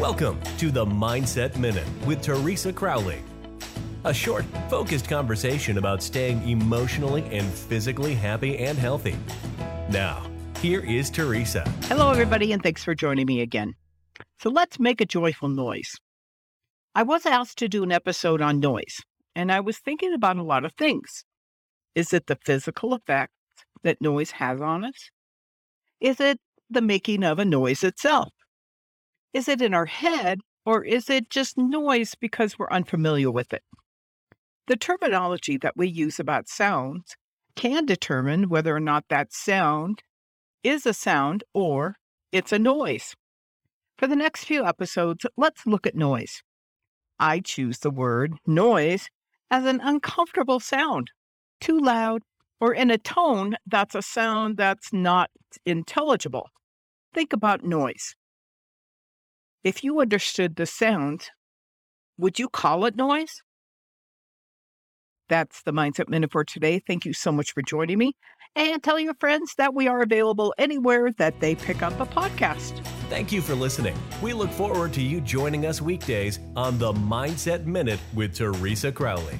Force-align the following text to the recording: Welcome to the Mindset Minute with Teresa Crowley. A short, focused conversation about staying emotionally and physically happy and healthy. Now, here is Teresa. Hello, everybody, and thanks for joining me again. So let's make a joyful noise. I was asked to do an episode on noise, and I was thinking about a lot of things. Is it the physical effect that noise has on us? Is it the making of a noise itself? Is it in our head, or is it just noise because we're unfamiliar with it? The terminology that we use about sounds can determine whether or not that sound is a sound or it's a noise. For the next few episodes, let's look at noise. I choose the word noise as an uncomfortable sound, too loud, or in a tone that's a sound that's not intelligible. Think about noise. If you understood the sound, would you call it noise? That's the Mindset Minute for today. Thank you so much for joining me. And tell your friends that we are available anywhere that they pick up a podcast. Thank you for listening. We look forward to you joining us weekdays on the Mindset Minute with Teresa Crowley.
Welcome 0.00 0.40
to 0.56 0.70
the 0.70 0.86
Mindset 0.86 1.58
Minute 1.58 1.86
with 2.06 2.22
Teresa 2.22 2.72
Crowley. 2.72 3.18
A 4.04 4.14
short, 4.14 4.46
focused 4.70 5.10
conversation 5.10 5.76
about 5.76 6.02
staying 6.02 6.48
emotionally 6.48 7.22
and 7.24 7.46
physically 7.46 8.14
happy 8.14 8.56
and 8.56 8.78
healthy. 8.78 9.14
Now, 9.90 10.26
here 10.62 10.80
is 10.80 11.10
Teresa. 11.10 11.70
Hello, 11.82 12.10
everybody, 12.10 12.50
and 12.52 12.62
thanks 12.62 12.82
for 12.82 12.94
joining 12.94 13.26
me 13.26 13.42
again. 13.42 13.74
So 14.38 14.48
let's 14.48 14.80
make 14.80 15.02
a 15.02 15.04
joyful 15.04 15.50
noise. 15.50 15.94
I 16.94 17.02
was 17.02 17.26
asked 17.26 17.58
to 17.58 17.68
do 17.68 17.82
an 17.82 17.92
episode 17.92 18.40
on 18.40 18.58
noise, 18.58 19.02
and 19.34 19.52
I 19.52 19.60
was 19.60 19.76
thinking 19.76 20.14
about 20.14 20.38
a 20.38 20.42
lot 20.42 20.64
of 20.64 20.72
things. 20.72 21.26
Is 21.94 22.14
it 22.14 22.26
the 22.26 22.38
physical 22.42 22.94
effect 22.94 23.34
that 23.82 24.00
noise 24.00 24.30
has 24.30 24.62
on 24.62 24.82
us? 24.82 25.10
Is 26.00 26.20
it 26.20 26.38
the 26.70 26.80
making 26.80 27.22
of 27.22 27.38
a 27.38 27.44
noise 27.44 27.84
itself? 27.84 28.30
Is 29.32 29.48
it 29.48 29.62
in 29.62 29.74
our 29.74 29.86
head, 29.86 30.40
or 30.66 30.84
is 30.84 31.08
it 31.08 31.30
just 31.30 31.56
noise 31.56 32.14
because 32.14 32.58
we're 32.58 32.70
unfamiliar 32.70 33.30
with 33.30 33.52
it? 33.52 33.62
The 34.66 34.76
terminology 34.76 35.56
that 35.58 35.76
we 35.76 35.88
use 35.88 36.18
about 36.18 36.48
sounds 36.48 37.16
can 37.56 37.86
determine 37.86 38.48
whether 38.48 38.74
or 38.74 38.80
not 38.80 39.04
that 39.08 39.32
sound 39.32 40.02
is 40.62 40.86
a 40.86 40.94
sound 40.94 41.44
or 41.54 41.96
it's 42.32 42.52
a 42.52 42.58
noise. 42.58 43.14
For 43.98 44.06
the 44.06 44.16
next 44.16 44.44
few 44.44 44.64
episodes, 44.64 45.26
let's 45.36 45.66
look 45.66 45.86
at 45.86 45.94
noise. 45.94 46.42
I 47.18 47.40
choose 47.40 47.78
the 47.80 47.90
word 47.90 48.34
noise 48.46 49.08
as 49.50 49.64
an 49.64 49.80
uncomfortable 49.82 50.60
sound, 50.60 51.10
too 51.60 51.78
loud, 51.78 52.22
or 52.60 52.72
in 52.72 52.90
a 52.90 52.98
tone 52.98 53.56
that's 53.66 53.94
a 53.94 54.02
sound 54.02 54.56
that's 54.56 54.92
not 54.92 55.30
intelligible. 55.66 56.48
Think 57.12 57.32
about 57.32 57.64
noise. 57.64 58.14
If 59.62 59.84
you 59.84 60.00
understood 60.00 60.56
the 60.56 60.64
sound, 60.64 61.28
would 62.16 62.38
you 62.38 62.48
call 62.48 62.86
it 62.86 62.96
noise? 62.96 63.42
That's 65.28 65.62
the 65.62 65.72
Mindset 65.72 66.08
Minute 66.08 66.32
for 66.32 66.44
today. 66.44 66.80
Thank 66.86 67.04
you 67.04 67.12
so 67.12 67.30
much 67.30 67.52
for 67.52 67.62
joining 67.62 67.98
me. 67.98 68.16
And 68.56 68.82
tell 68.82 68.98
your 68.98 69.14
friends 69.20 69.54
that 69.58 69.74
we 69.74 69.86
are 69.86 70.00
available 70.00 70.54
anywhere 70.58 71.12
that 71.18 71.38
they 71.40 71.54
pick 71.54 71.82
up 71.82 72.00
a 72.00 72.06
podcast. 72.06 72.84
Thank 73.08 73.30
you 73.30 73.40
for 73.42 73.54
listening. 73.54 73.96
We 74.22 74.32
look 74.32 74.50
forward 74.50 74.92
to 74.94 75.02
you 75.02 75.20
joining 75.20 75.66
us 75.66 75.82
weekdays 75.82 76.40
on 76.56 76.78
the 76.78 76.92
Mindset 76.92 77.66
Minute 77.66 78.00
with 78.14 78.34
Teresa 78.34 78.90
Crowley. 78.90 79.38